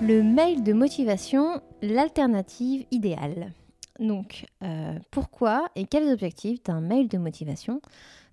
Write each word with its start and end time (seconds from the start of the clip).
Le 0.00 0.22
mail 0.22 0.62
de 0.62 0.72
motivation, 0.72 1.60
l'alternative 1.82 2.86
idéale. 2.92 3.52
Donc, 3.98 4.46
euh, 4.62 4.96
pourquoi 5.10 5.70
et 5.74 5.86
quels 5.86 6.12
objectifs 6.12 6.62
d'un 6.62 6.80
mail 6.80 7.08
de 7.08 7.18
motivation 7.18 7.82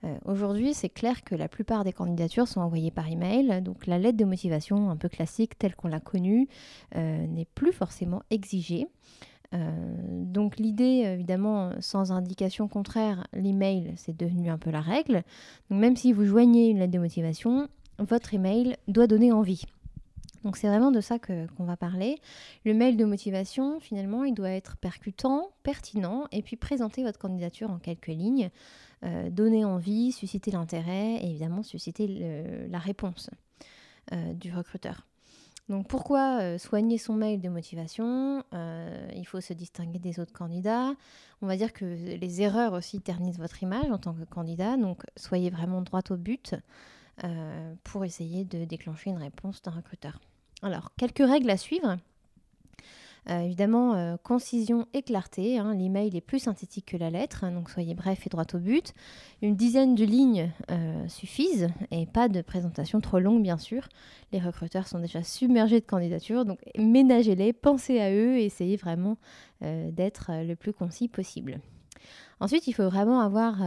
euh, 0.03 0.15
Aujourd'hui, 0.25 0.75
c'est 0.75 0.89
clair 0.89 1.23
que 1.23 1.33
la 1.33 1.47
plupart 1.47 1.83
des 1.83 1.91
candidatures 1.91 2.47
sont 2.47 2.61
envoyées 2.61 2.91
par 2.91 3.09
email, 3.09 3.63
donc 3.63 3.87
la 3.87 3.97
lettre 3.97 4.17
de 4.17 4.25
motivation 4.25 4.91
un 4.91 4.95
peu 4.95 5.09
classique 5.09 5.57
telle 5.57 5.75
qu'on 5.75 5.87
l'a 5.87 5.99
connue 5.99 6.47
euh, 6.95 7.25
n'est 7.25 7.47
plus 7.55 7.73
forcément 7.73 8.21
exigée. 8.29 8.87
donc 9.51 10.57
l'idée, 10.57 11.03
évidemment, 11.15 11.71
sans 11.79 12.11
indication 12.11 12.67
contraire, 12.67 13.25
l'email, 13.33 13.93
c'est 13.95 14.15
devenu 14.15 14.51
un 14.51 14.59
peu 14.59 14.69
la 14.69 14.81
règle. 14.81 15.23
Donc 15.71 15.79
même 15.79 15.95
si 15.95 16.13
vous 16.13 16.25
joignez 16.25 16.69
une 16.69 16.77
lettre 16.77 16.93
de 16.93 16.99
motivation, 16.99 17.69
votre 17.97 18.35
email 18.35 18.75
doit 18.87 19.07
donner 19.07 19.31
envie. 19.31 19.65
Donc 20.45 20.57
c'est 20.57 20.67
vraiment 20.67 20.91
de 20.91 21.01
ça 21.01 21.17
qu'on 21.17 21.65
va 21.65 21.75
parler. 21.75 22.21
Le 22.65 22.75
mail 22.75 22.97
de 22.97 23.03
motivation, 23.03 23.79
finalement, 23.79 24.23
il 24.23 24.35
doit 24.35 24.51
être 24.51 24.77
percutant, 24.77 25.49
pertinent, 25.63 26.27
et 26.31 26.43
puis 26.43 26.55
présenter 26.55 27.01
votre 27.01 27.17
candidature 27.17 27.71
en 27.71 27.79
quelques 27.79 28.07
lignes, 28.07 28.51
euh, 29.03 29.31
donner 29.31 29.65
envie, 29.65 30.11
susciter 30.11 30.51
l'intérêt, 30.51 31.15
et 31.15 31.31
évidemment 31.31 31.63
susciter 31.63 32.67
la 32.69 32.77
réponse 32.77 33.31
euh, 34.13 34.33
du 34.33 34.53
recruteur. 34.53 35.07
Donc 35.67 35.87
pourquoi 35.87 36.41
euh, 36.41 36.57
soigner 36.59 36.99
son 36.99 37.15
mail 37.15 37.41
de 37.41 37.49
motivation 37.49 38.43
Il 39.15 39.25
faut 39.25 39.41
se 39.41 39.53
distinguer 39.53 39.97
des 39.97 40.19
autres 40.19 40.33
candidats. 40.33 40.93
On 41.41 41.47
va 41.47 41.57
dire 41.57 41.73
que 41.73 41.85
les 41.85 42.41
erreurs 42.43 42.73
aussi 42.73 43.01
ternissent 43.01 43.39
votre 43.39 43.63
image 43.63 43.89
en 43.89 43.97
tant 43.97 44.13
que 44.13 44.25
candidat, 44.25 44.77
donc 44.77 45.05
soyez 45.17 45.49
vraiment 45.49 45.81
droit 45.81 46.03
au 46.11 46.17
but 46.17 46.55
pour 47.83 48.05
essayer 48.05 48.45
de 48.45 48.63
déclencher 48.65 49.09
une 49.09 49.17
réponse 49.17 49.63
d'un 49.63 49.71
recruteur. 49.71 50.19
Alors, 50.65 50.89
quelques 50.97 51.19
règles 51.19 51.51
à 51.51 51.57
suivre. 51.57 51.97
Euh, 53.29 53.41
évidemment, 53.41 53.93
euh, 53.93 54.17
concision 54.17 54.87
et 54.95 55.03
clarté. 55.03 55.59
Hein, 55.59 55.75
l'email 55.75 56.17
est 56.17 56.21
plus 56.21 56.39
synthétique 56.39 56.87
que 56.87 56.97
la 56.97 57.11
lettre, 57.11 57.43
hein, 57.43 57.51
donc 57.51 57.69
soyez 57.69 57.93
bref 57.93 58.25
et 58.25 58.29
droit 58.31 58.47
au 58.51 58.57
but. 58.57 58.95
Une 59.43 59.55
dizaine 59.55 59.93
de 59.93 60.03
lignes 60.03 60.51
euh, 60.71 61.07
suffisent 61.07 61.69
et 61.91 62.07
pas 62.07 62.29
de 62.29 62.41
présentation 62.41 62.99
trop 62.99 63.19
longue, 63.19 63.43
bien 63.43 63.59
sûr. 63.59 63.87
Les 64.31 64.39
recruteurs 64.39 64.87
sont 64.87 64.97
déjà 64.97 65.21
submergés 65.21 65.81
de 65.81 65.85
candidatures, 65.85 66.45
donc 66.45 66.57
ménagez-les, 66.79 67.53
pensez 67.53 67.99
à 67.99 68.11
eux 68.11 68.37
et 68.37 68.45
essayez 68.45 68.75
vraiment 68.75 69.17
d'être 69.61 70.31
le 70.43 70.55
plus 70.55 70.73
concis 70.73 71.07
possible. 71.07 71.59
Ensuite, 72.39 72.67
il 72.67 72.73
faut 72.73 72.89
vraiment 72.89 73.21
avoir 73.21 73.57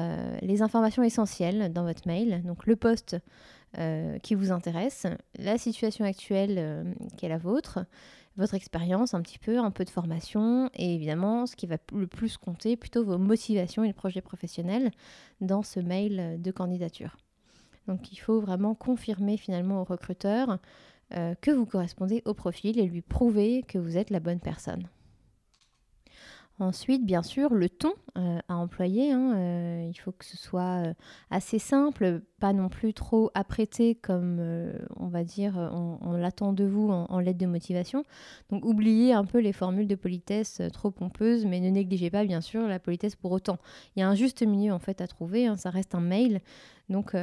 les 0.42 0.62
informations 0.62 1.02
essentielles 1.02 1.72
dans 1.72 1.84
votre 1.84 2.06
mail, 2.06 2.42
donc 2.44 2.66
le 2.66 2.76
poste 2.76 3.16
euh, 3.76 4.18
qui 4.20 4.34
vous 4.34 4.50
intéresse, 4.50 5.06
la 5.38 5.58
situation 5.58 6.06
actuelle 6.06 6.54
euh, 6.56 6.84
qui 7.18 7.26
est 7.26 7.28
la 7.28 7.36
vôtre, 7.36 7.80
votre 8.38 8.54
expérience 8.54 9.12
un 9.12 9.20
petit 9.20 9.38
peu, 9.38 9.58
un 9.58 9.70
peu 9.70 9.84
de 9.84 9.90
formation 9.90 10.70
et 10.74 10.94
évidemment 10.94 11.44
ce 11.44 11.54
qui 11.54 11.66
va 11.66 11.76
le 11.92 12.06
plus 12.06 12.38
compter, 12.38 12.78
plutôt 12.78 13.04
vos 13.04 13.18
motivations 13.18 13.84
et 13.84 13.88
le 13.88 13.92
projet 13.92 14.22
professionnel 14.22 14.90
dans 15.42 15.62
ce 15.62 15.80
mail 15.80 16.40
de 16.40 16.50
candidature. 16.50 17.18
Donc 17.88 18.10
il 18.10 18.16
faut 18.16 18.40
vraiment 18.40 18.74
confirmer 18.74 19.36
finalement 19.36 19.82
au 19.82 19.84
recruteur 19.84 20.58
euh, 21.12 21.34
que 21.38 21.50
vous 21.50 21.66
correspondez 21.66 22.22
au 22.24 22.32
profil 22.32 22.78
et 22.78 22.86
lui 22.86 23.02
prouver 23.02 23.64
que 23.68 23.76
vous 23.76 23.98
êtes 23.98 24.08
la 24.08 24.20
bonne 24.20 24.40
personne. 24.40 24.88
Ensuite, 26.58 27.04
bien 27.04 27.22
sûr, 27.22 27.52
le 27.52 27.68
ton 27.68 27.92
à 28.14 28.56
employer. 28.56 29.12
Hein, 29.12 29.82
il 29.88 29.94
faut 29.94 30.10
que 30.10 30.24
ce 30.24 30.36
soit 30.36 30.92
assez 31.30 31.60
simple, 31.60 32.22
pas 32.40 32.52
non 32.52 32.68
plus 32.68 32.94
trop 32.94 33.30
apprêté 33.34 33.94
comme 33.94 34.40
on 34.96 35.08
va 35.08 35.24
dire 35.24 35.56
on, 35.56 36.12
l'attend 36.12 36.52
de 36.52 36.64
vous 36.64 36.88
en, 36.90 37.18
lettre 37.20 37.38
de 37.38 37.46
motivation. 37.46 38.04
Donc 38.50 38.64
oubliez 38.64 39.12
un 39.12 39.24
peu 39.24 39.38
les 39.38 39.52
formules 39.52 39.86
de 39.86 39.94
politesse 39.94 40.62
trop 40.72 40.90
pompeuses, 40.90 41.46
mais 41.46 41.60
ne 41.60 41.70
négligez 41.70 42.10
pas 42.10 42.24
bien 42.24 42.40
sûr 42.40 42.66
la 42.66 42.78
politesse 42.78 43.16
pour 43.16 43.32
autant. 43.32 43.58
Il 43.96 44.00
y 44.00 44.02
a 44.02 44.08
un 44.08 44.14
juste 44.14 44.42
milieu 44.42 44.72
en 44.72 44.78
fait 44.78 45.00
à 45.00 45.06
trouver. 45.06 45.46
Hein, 45.46 45.56
ça 45.56 45.70
reste 45.70 45.94
un 45.94 46.00
mail. 46.00 46.40
Donc, 46.88 47.14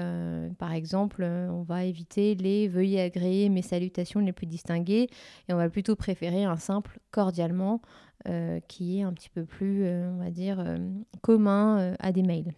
par 0.60 0.74
exemple, 0.74 1.24
on 1.24 1.64
va 1.64 1.86
éviter 1.86 2.36
les 2.36 2.68
veuillez 2.68 3.02
agréer 3.02 3.50
mes 3.50 3.64
salutations 3.64 4.20
les 4.20 4.32
plus 4.32 4.46
distinguées 4.46 5.10
et 5.50 5.54
on 5.54 5.58
va 5.58 5.70
plutôt 5.70 5.96
préférer 5.96 6.44
un 6.44 6.58
simple 6.58 7.00
cordialement 7.10 7.82
euh, 8.28 8.60
qui 8.68 9.00
est 9.00 9.04
un 9.04 9.14
petit 9.14 9.30
peu 9.30 9.46
plus, 9.46 9.84
euh, 9.86 10.10
on 10.12 10.18
va 10.18 10.32
dire, 10.32 10.60
euh, 10.60 10.78
commun 11.22 11.94
à 12.00 12.12
des 12.12 12.24
mails. 12.24 12.54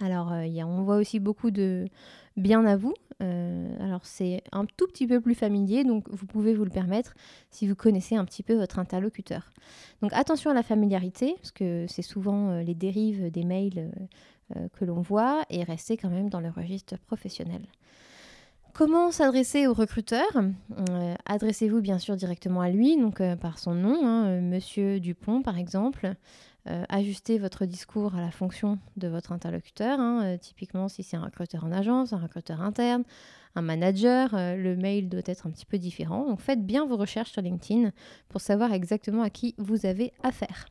Alors, 0.00 0.32
a, 0.32 0.46
on 0.66 0.82
voit 0.82 0.96
aussi 0.96 1.20
beaucoup 1.20 1.50
de 1.50 1.86
bien 2.36 2.66
à 2.66 2.76
vous. 2.76 2.94
alors, 3.20 4.04
c'est 4.04 4.42
un 4.52 4.66
tout 4.66 4.86
petit 4.86 5.06
peu 5.06 5.20
plus 5.20 5.34
familier, 5.34 5.84
donc 5.84 6.06
vous 6.10 6.26
pouvez 6.26 6.54
vous 6.54 6.64
le 6.64 6.70
permettre 6.70 7.14
si 7.50 7.66
vous 7.66 7.74
connaissez 7.74 8.14
un 8.14 8.24
petit 8.26 8.42
peu 8.42 8.54
votre 8.54 8.78
interlocuteur. 8.78 9.50
Donc, 10.02 10.12
attention 10.12 10.50
à 10.50 10.54
la 10.54 10.62
familiarité, 10.62 11.34
parce 11.36 11.52
que 11.52 11.86
c'est 11.88 12.02
souvent 12.02 12.60
les 12.60 12.74
dérives 12.74 13.30
des 13.30 13.44
mails 13.44 13.90
que 14.74 14.84
l'on 14.84 15.00
voit, 15.00 15.44
et 15.48 15.64
restez 15.64 15.96
quand 15.96 16.10
même 16.10 16.28
dans 16.28 16.40
le 16.40 16.50
registre 16.50 16.98
professionnel. 17.06 17.62
Comment 18.76 19.10
s'adresser 19.10 19.66
au 19.66 19.72
recruteur? 19.72 20.26
Euh, 20.36 21.14
Adressez-vous 21.24 21.80
bien 21.80 21.98
sûr 21.98 22.14
directement 22.14 22.60
à 22.60 22.68
lui, 22.68 22.98
donc 22.98 23.22
euh, 23.22 23.34
par 23.34 23.58
son 23.58 23.74
nom, 23.74 24.06
hein, 24.06 24.26
euh, 24.26 24.40
Monsieur 24.42 25.00
Dupont 25.00 25.40
par 25.40 25.56
exemple. 25.56 26.12
Ajustez 26.88 27.38
votre 27.38 27.64
discours 27.64 28.14
à 28.14 28.20
la 28.20 28.30
fonction 28.30 28.78
de 28.96 29.08
votre 29.08 29.32
interlocuteur. 29.32 30.00
Hein, 30.00 30.36
typiquement, 30.38 30.88
si 30.88 31.02
c'est 31.02 31.16
un 31.16 31.24
recruteur 31.24 31.64
en 31.64 31.72
agence, 31.72 32.12
un 32.12 32.18
recruteur 32.18 32.60
interne, 32.60 33.04
un 33.54 33.62
manager, 33.62 34.30
le 34.32 34.74
mail 34.76 35.08
doit 35.08 35.22
être 35.26 35.46
un 35.46 35.50
petit 35.50 35.66
peu 35.66 35.78
différent. 35.78 36.26
Donc 36.26 36.40
faites 36.40 36.64
bien 36.64 36.86
vos 36.86 36.96
recherches 36.96 37.32
sur 37.32 37.42
LinkedIn 37.42 37.90
pour 38.28 38.40
savoir 38.40 38.72
exactement 38.72 39.22
à 39.22 39.30
qui 39.30 39.54
vous 39.58 39.86
avez 39.86 40.12
affaire. 40.22 40.66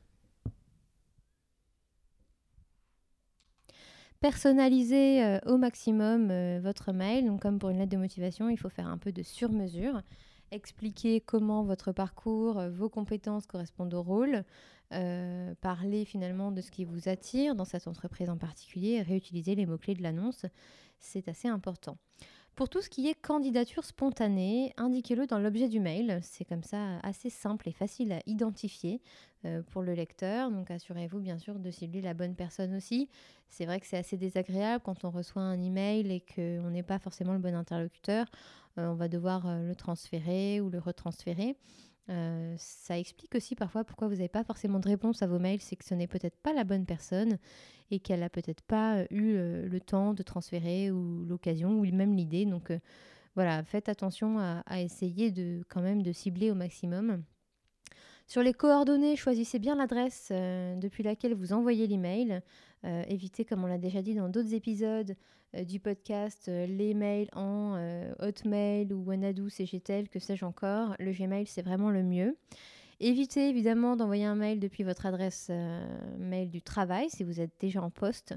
Personnalisez 4.25 5.23
euh, 5.23 5.39
au 5.45 5.57
maximum 5.57 6.31
euh, 6.31 6.59
votre 6.59 6.91
mail. 6.91 7.27
Donc, 7.27 7.41
comme 7.41 7.59
pour 7.59 7.69
une 7.69 7.77
lettre 7.77 7.91
de 7.91 7.97
motivation, 7.97 8.49
il 8.49 8.57
faut 8.57 8.69
faire 8.69 8.87
un 8.87 8.97
peu 8.97 9.11
de 9.11 9.21
sur-mesure. 9.21 10.01
Expliquer 10.51 11.21
comment 11.21 11.63
votre 11.63 11.91
parcours, 11.91 12.59
euh, 12.59 12.69
vos 12.69 12.89
compétences 12.89 13.45
correspondent 13.45 13.93
au 13.93 14.03
rôle. 14.03 14.43
parler 15.61 16.05
finalement 16.05 16.51
de 16.51 16.61
ce 16.61 16.71
qui 16.71 16.85
vous 16.85 17.09
attire 17.09 17.55
dans 17.55 17.65
cette 17.65 17.87
entreprise 17.87 18.29
en 18.29 18.37
particulier. 18.37 19.01
Réutiliser 19.01 19.55
les 19.55 19.65
mots-clés 19.65 19.95
de 19.95 20.03
l'annonce. 20.03 20.45
C'est 20.99 21.27
assez 21.27 21.47
important. 21.47 21.97
Pour 22.55 22.69
tout 22.69 22.81
ce 22.81 22.89
qui 22.89 23.09
est 23.09 23.15
candidature 23.15 23.83
spontanée, 23.83 24.73
indiquez-le 24.77 25.27
dans 25.27 25.39
l'objet 25.39 25.67
du 25.67 25.81
mail. 25.81 26.19
C'est 26.21 26.45
comme 26.45 26.63
ça 26.63 26.99
assez 26.99 27.29
simple 27.29 27.67
et 27.67 27.73
facile 27.73 28.13
à 28.13 28.19
identifier 28.27 29.01
euh, 29.43 29.61
pour 29.71 29.81
le 29.81 29.93
lecteur. 29.93 30.49
Donc 30.51 30.71
assurez-vous 30.71 31.19
bien 31.19 31.37
sûr 31.37 31.59
de 31.59 31.69
cibler 31.69 32.01
la 32.01 32.13
bonne 32.13 32.33
personne 32.33 32.73
aussi. 32.73 33.09
C'est 33.49 33.65
vrai 33.65 33.81
que 33.81 33.85
c'est 33.85 33.97
assez 33.97 34.15
désagréable 34.15 34.81
quand 34.85 35.03
on 35.03 35.09
reçoit 35.09 35.41
un 35.41 35.61
email 35.61 36.09
et 36.09 36.21
qu'on 36.21 36.69
n'est 36.69 36.81
pas 36.81 36.97
forcément 36.97 37.33
le 37.33 37.39
bon 37.39 37.53
interlocuteur. 37.53 38.25
Euh, 38.77 38.87
on 38.87 38.95
va 38.95 39.07
devoir 39.07 39.47
euh, 39.47 39.67
le 39.67 39.75
transférer 39.75 40.61
ou 40.61 40.69
le 40.69 40.79
retransférer. 40.79 41.55
Euh, 42.09 42.55
ça 42.57 42.99
explique 42.99 43.33
aussi 43.35 43.55
parfois 43.55 43.83
pourquoi 43.83 44.07
vous 44.07 44.15
n'avez 44.15 44.29
pas 44.29 44.43
forcément 44.43 44.79
de 44.79 44.87
réponse 44.87 45.23
à 45.23 45.27
vos 45.27 45.39
mails, 45.39 45.61
c'est 45.61 45.75
que 45.75 45.85
ce 45.85 45.95
n'est 45.95 46.07
peut-être 46.07 46.37
pas 46.37 46.53
la 46.53 46.63
bonne 46.63 46.85
personne 46.85 47.37
et 47.89 47.99
qu'elle 47.99 48.19
n'a 48.19 48.29
peut-être 48.29 48.61
pas 48.61 49.05
eu 49.09 49.33
le 49.33 49.79
temps 49.79 50.13
de 50.13 50.21
transférer 50.21 50.91
ou 50.91 51.25
l'occasion 51.25 51.79
ou 51.79 51.85
même 51.85 52.15
l'idée. 52.15 52.45
Donc 52.45 52.71
voilà, 53.35 53.63
faites 53.63 53.89
attention 53.89 54.39
à, 54.39 54.63
à, 54.65 54.81
essayer 54.81 55.31
de 55.31 55.63
quand 55.69 55.81
même 55.81 56.03
de 56.03 56.11
cibler 56.11 56.51
au 56.51 56.55
maximum. 56.55 57.23
Sur 58.27 58.41
les 58.41 58.53
coordonnées, 58.53 59.15
choisissez 59.15 59.59
bien 59.59 59.75
l'adresse 59.75 60.29
euh, 60.31 60.75
depuis 60.77 61.03
laquelle 61.03 61.35
vous 61.35 61.53
envoyez 61.53 61.85
l'email. 61.85 62.41
Euh, 62.83 63.03
évitez, 63.07 63.45
comme 63.45 63.63
on 63.63 63.67
l'a 63.67 63.77
déjà 63.77 64.01
dit 64.01 64.15
dans 64.15 64.29
d'autres 64.29 64.55
épisodes 64.55 65.15
euh, 65.55 65.63
du 65.63 65.79
podcast, 65.79 66.47
les 66.47 66.95
mails 66.95 67.29
en 67.33 67.77
Hotmail 68.19 68.91
ou 68.91 69.03
Wanadu, 69.03 69.49
CGTEL, 69.49 70.09
que 70.09 70.17
sais-je 70.19 70.43
encore. 70.43 70.95
Le 70.97 71.11
Gmail, 71.11 71.45
c'est 71.45 71.61
vraiment 71.61 71.91
le 71.91 72.01
mieux. 72.01 72.35
Évitez 72.99 73.49
évidemment 73.49 73.95
d'envoyer 73.95 74.25
un 74.25 74.35
mail 74.35 74.59
depuis 74.59 74.83
votre 74.83 75.05
adresse 75.05 75.51
mail 76.17 76.49
du 76.49 76.61
travail 76.61 77.09
si 77.09 77.23
vous 77.23 77.41
êtes 77.41 77.51
déjà 77.59 77.81
en 77.83 77.91
poste. 77.91 78.33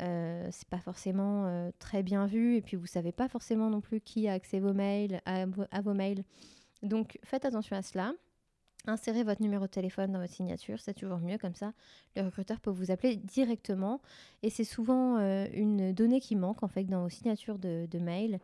Euh, 0.00 0.48
c'est 0.52 0.68
pas 0.68 0.80
forcément 0.80 1.72
très 1.78 2.02
bien 2.02 2.26
vu 2.26 2.56
et 2.56 2.62
puis 2.62 2.76
vous 2.76 2.86
savez 2.86 3.12
pas 3.12 3.28
forcément 3.28 3.70
non 3.70 3.80
plus 3.80 4.00
qui 4.00 4.28
a 4.28 4.34
accès 4.34 4.58
à 4.58 5.80
vos 5.80 5.94
mails. 5.94 6.24
Donc 6.82 7.18
faites 7.24 7.46
attention 7.46 7.76
à 7.76 7.82
cela. 7.82 8.12
Insérez 8.86 9.22
votre 9.22 9.40
numéro 9.40 9.64
de 9.64 9.70
téléphone 9.70 10.12
dans 10.12 10.20
votre 10.20 10.34
signature, 10.34 10.78
c'est 10.78 10.92
toujours 10.92 11.18
mieux 11.18 11.38
comme 11.38 11.54
ça. 11.54 11.72
Le 12.16 12.22
recruteur 12.22 12.60
peut 12.60 12.70
vous 12.70 12.90
appeler 12.90 13.16
directement 13.16 14.02
et 14.42 14.50
c'est 14.50 14.64
souvent 14.64 15.16
euh, 15.16 15.46
une 15.54 15.94
donnée 15.94 16.20
qui 16.20 16.36
manque 16.36 16.62
en 16.62 16.68
fait 16.68 16.84
dans 16.84 17.02
vos 17.02 17.08
signatures 17.08 17.58
de, 17.58 17.98
mail. 17.98 18.40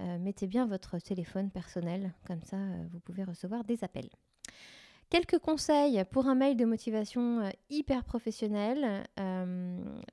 Euh, 0.00 0.18
mettez 0.18 0.48
bien 0.48 0.66
votre 0.66 0.98
téléphone 0.98 1.48
personnel, 1.48 2.12
comme 2.26 2.42
ça 2.42 2.56
euh, 2.56 2.84
vous 2.92 2.98
pouvez 2.98 3.22
recevoir 3.22 3.62
des 3.62 3.84
appels. 3.84 4.08
Quelques 5.10 5.38
conseils 5.38 6.02
pour 6.10 6.26
un 6.26 6.34
mail 6.34 6.56
de 6.56 6.64
motivation 6.64 7.48
hyper 7.70 8.02
professionnel. 8.02 9.04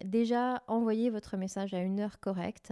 déjà, 0.04 0.62
envoyez 0.68 1.10
votre 1.10 1.38
message 1.38 1.74
à 1.74 1.80
une 1.80 2.01
heure 2.01 2.19
correcte. 2.19 2.72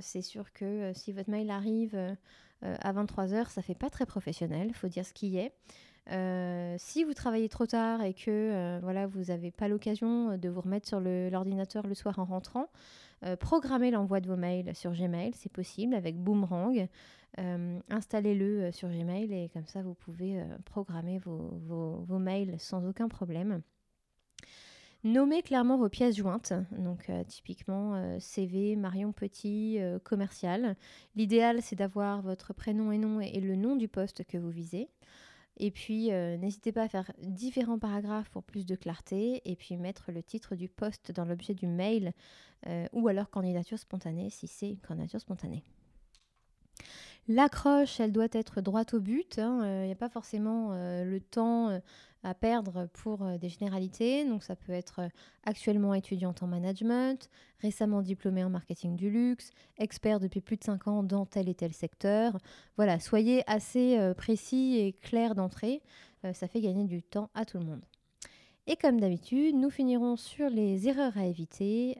c'est 0.00 0.22
sûr 0.22 0.52
que 0.54 0.92
si 0.94 1.12
votre 1.12 1.28
mail 1.28 1.50
arrive 1.50 2.16
à 2.62 2.92
23h, 2.94 3.50
ça 3.50 3.60
fait 3.60 3.74
pas 3.74 3.90
très 3.90 4.06
professionnel, 4.06 4.72
faut 4.72 4.88
dire 4.88 5.04
ce 5.04 5.12
qui 5.12 5.36
est. 5.36 5.52
Euh, 6.10 6.76
si 6.78 7.04
vous 7.04 7.12
travaillez 7.12 7.48
trop 7.48 7.66
tard 7.66 8.02
et 8.02 8.14
que 8.14 8.30
euh, 8.30 8.78
voilà, 8.82 9.06
vous 9.06 9.24
n'avez 9.24 9.50
pas 9.50 9.68
l'occasion 9.68 10.38
de 10.38 10.48
vous 10.48 10.60
remettre 10.60 10.88
sur 10.88 11.00
l'ordinateur 11.00 11.86
le, 11.86 11.94
soir 11.94 12.18
en 12.18 12.24
rentrant, 12.24 12.68
euh, 13.24 13.36
programmez 13.36 13.90
l'envoi 13.90 14.20
de 14.20 14.28
vos 14.28 14.36
mails 14.36 14.74
sur 14.74 14.92
Gmail, 14.92 15.32
c'est 15.34 15.52
possible 15.52 15.94
avec 15.94 16.16
Boomerang. 16.16 16.88
Installez-le 17.90 18.72
sur 18.72 18.88
Gmail 18.88 19.32
et 19.32 19.48
comme 19.50 19.66
ça 19.66 19.82
vous 19.82 19.94
pouvez 19.94 20.42
programmer 20.64 21.18
vos, 21.18 22.18
mails 22.18 22.58
sans 22.58 22.88
aucun 22.88 23.08
problème. 23.08 23.62
Nommez 25.04 25.42
clairement 25.42 25.76
vos 25.76 25.88
pièces 25.88 26.16
jointes, 26.16 26.52
donc 26.72 27.12
typiquement 27.28 28.18
CV, 28.18 28.74
Marion 28.74 29.12
Petit, 29.12 29.78
commercial. 30.02 30.74
L'idéal 31.14 31.62
c'est 31.62 31.76
d'avoir 31.76 32.22
votre 32.22 32.52
prénom 32.52 32.90
et 32.90 32.98
nom 32.98 33.20
et 33.20 33.40
le 33.40 33.54
nom 33.54 33.76
du 33.76 33.86
poste 33.86 34.24
que 34.24 34.38
vous 34.38 34.50
visez. 34.50 34.88
Et 35.58 35.70
puis, 35.70 36.12
euh, 36.12 36.36
n'hésitez 36.36 36.72
pas 36.72 36.82
à 36.82 36.88
faire 36.88 37.12
différents 37.18 37.78
paragraphes 37.78 38.30
pour 38.30 38.42
plus 38.42 38.66
de 38.66 38.76
clarté. 38.76 39.42
Et 39.44 39.56
puis, 39.56 39.76
mettre 39.76 40.12
le 40.12 40.22
titre 40.22 40.54
du 40.54 40.68
poste 40.68 41.12
dans 41.12 41.24
l'objet 41.24 41.54
du 41.54 41.66
mail 41.66 42.12
euh, 42.66 42.86
ou 42.92 43.08
alors 43.08 43.30
candidature 43.30 43.78
spontanée 43.78 44.30
si 44.30 44.46
c'est 44.46 44.70
une 44.70 44.80
candidature 44.80 45.20
spontanée. 45.20 45.64
L'accroche, 47.28 48.00
elle 48.00 48.12
doit 48.12 48.28
être 48.32 48.60
droite 48.60 48.94
au 48.94 49.00
but. 49.00 49.36
Il 49.36 49.40
hein. 49.42 49.58
n'y 49.84 49.90
euh, 49.90 49.92
a 49.92 49.96
pas 49.96 50.08
forcément 50.08 50.70
le 50.72 51.20
temps 51.20 51.78
à 52.22 52.34
perdre 52.34 52.88
pour 52.92 53.22
euh, 53.22 53.38
des 53.38 53.48
généralités. 53.48 54.24
Donc 54.24 54.42
ça 54.42 54.56
peut 54.56 54.72
être 54.72 55.00
euh, 55.00 55.08
actuellement 55.44 55.94
étudiante 55.94 56.42
en 56.42 56.46
management, 56.46 57.28
récemment 57.60 58.02
diplômée 58.02 58.44
en 58.44 58.50
marketing 58.50 58.96
du 58.96 59.10
luxe, 59.10 59.50
expert 59.78 60.20
depuis 60.20 60.40
plus 60.40 60.56
de 60.56 60.64
5 60.64 60.88
ans 60.88 61.02
dans 61.02 61.26
tel 61.26 61.48
et 61.48 61.54
tel 61.54 61.72
secteur. 61.72 62.38
Voilà, 62.76 62.98
soyez 62.98 63.42
assez 63.50 63.98
euh, 63.98 64.14
précis 64.14 64.78
et 64.78 64.92
clair 64.92 65.34
d'entrée. 65.34 65.82
ça 66.32 66.48
fait 66.48 66.60
gagner 66.60 66.84
du 66.84 67.02
temps 67.02 67.30
à 67.34 67.44
tout 67.44 67.58
le 67.58 67.64
monde. 67.64 67.84
Et 68.66 68.76
comme 68.76 69.00
d'habitude, 69.00 69.54
nous 69.54 69.70
finirons 69.70 70.16
sur 70.16 70.50
les 70.50 70.88
erreurs 70.88 71.16
à 71.16 71.24
éviter. 71.24 71.96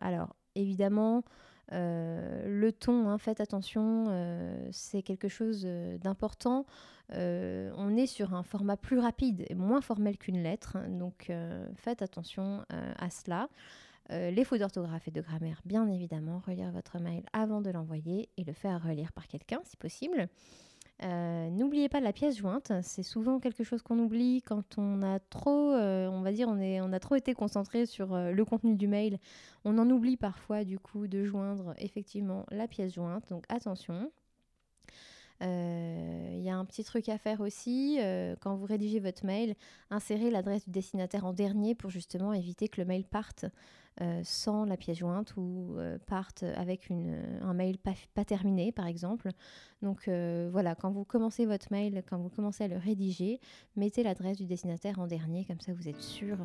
alors, 0.00 0.36
évidemment, 0.54 1.24
euh, 1.72 2.44
le 2.46 2.72
ton, 2.72 3.08
hein, 3.08 3.18
faites 3.18 3.40
attention, 3.40 4.06
euh, 4.08 4.68
c'est 4.70 5.02
quelque 5.02 5.28
chose 5.28 5.62
euh, 5.64 5.98
d'important. 5.98 6.66
on 7.10 7.96
est 7.96 8.06
sur 8.06 8.34
un 8.34 8.42
format 8.42 8.76
plus 8.76 8.98
rapide 8.98 9.44
et 9.48 9.54
moins 9.54 9.80
formel 9.80 10.18
qu'une 10.18 10.42
lettre, 10.42 10.78
donc 10.88 11.30
faites 11.76 12.02
attention 12.02 12.64
à 12.70 13.10
cela. 13.10 13.48
les 14.10 14.44
fautes 14.44 14.60
d'orthographe 14.60 15.06
et 15.06 15.10
de 15.10 15.20
grammaire, 15.20 15.60
bien 15.64 15.86
évidemment, 15.86 16.40
relire 16.46 16.72
votre 16.72 16.98
mail 16.98 17.22
avant 17.32 17.60
de 17.60 17.70
l'envoyer 17.70 18.30
et 18.36 18.44
le 18.44 18.52
faire 18.52 18.82
relire 18.82 19.12
par 19.12 19.28
quelqu'un 19.28 19.60
si 19.64 19.76
possible. 19.76 20.28
Euh, 21.02 21.50
n'oubliez 21.50 21.88
pas 21.88 22.00
la 22.00 22.12
pièce 22.12 22.36
jointe, 22.38 22.72
c'est 22.82 23.02
souvent 23.02 23.40
quelque 23.40 23.64
chose 23.64 23.82
qu'on 23.82 23.98
oublie 23.98 24.42
quand 24.42 24.78
on 24.78 25.02
a 25.02 25.18
trop, 25.18 25.72
euh, 25.72 26.08
on 26.08 26.22
va 26.22 26.32
dire, 26.32 26.48
on, 26.48 26.58
est, 26.58 26.80
on 26.80 26.92
a 26.92 27.00
trop 27.00 27.16
été 27.16 27.34
concentré 27.34 27.84
sur 27.84 28.14
euh, 28.14 28.30
le 28.30 28.44
contenu 28.44 28.76
du 28.76 28.86
mail. 28.86 29.18
On 29.64 29.76
en 29.78 29.90
oublie 29.90 30.16
parfois 30.16 30.64
du 30.64 30.78
coup 30.78 31.08
de 31.08 31.24
joindre 31.24 31.74
effectivement 31.78 32.46
la 32.50 32.68
pièce 32.68 32.94
jointe, 32.94 33.28
donc 33.28 33.44
attention. 33.48 34.12
Il 35.40 36.40
y 36.42 36.50
a 36.50 36.56
un 36.56 36.64
petit 36.64 36.84
truc 36.84 37.08
à 37.08 37.18
faire 37.18 37.40
aussi, 37.40 37.98
quand 38.40 38.54
vous 38.56 38.66
rédigez 38.66 39.00
votre 39.00 39.26
mail, 39.26 39.54
insérez 39.90 40.30
l'adresse 40.30 40.64
du 40.64 40.70
destinataire 40.70 41.24
en 41.24 41.32
dernier 41.32 41.74
pour 41.74 41.90
justement 41.90 42.32
éviter 42.32 42.68
que 42.68 42.80
le 42.80 42.86
mail 42.86 43.04
parte 43.04 43.46
euh, 44.00 44.22
sans 44.24 44.64
la 44.64 44.76
pièce 44.76 44.98
jointe 44.98 45.34
ou 45.36 45.76
euh, 45.76 45.98
partent 46.08 46.42
avec 46.42 46.90
un 46.90 47.54
mail 47.54 47.78
pas, 47.78 48.24
terminé, 48.24 48.72
par 48.72 48.88
exemple. 48.88 49.30
Donc 49.82 50.08
euh, 50.08 50.48
voilà, 50.50 50.74
quand 50.74 50.90
vous 50.90 51.04
commencez 51.04 51.46
votre 51.46 51.68
mail, 51.70 52.02
quand 52.08 52.18
vous 52.18 52.28
commencez 52.28 52.64
à 52.64 52.68
le 52.68 52.76
rédiger, 52.76 53.38
mettez 53.76 54.02
l'adresse 54.02 54.36
du 54.36 54.46
destinataire 54.46 54.98
en 54.98 55.06
dernier, 55.06 55.44
comme 55.44 55.60
ça 55.60 55.72
vous 55.72 55.88
êtes 55.88 56.00
sûr 56.00 56.38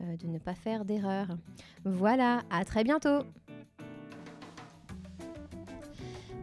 de 0.00 0.26
ne 0.26 0.38
pas 0.38 0.54
faire 0.54 0.86
d'erreur. 0.86 1.28
Voilà, 1.84 2.42
à 2.48 2.64
très 2.64 2.84
bientôt 2.84 3.20